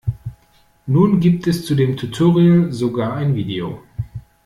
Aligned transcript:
Nun 0.87 1.19
gibt 1.19 1.45
es 1.45 1.63
zu 1.63 1.75
dem 1.75 1.95
Tutorial 1.95 2.71
sogar 2.73 3.13
ein 3.17 3.35
Video. 3.35 3.83